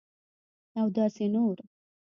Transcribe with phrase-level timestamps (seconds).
[0.81, 1.57] اوداسي نور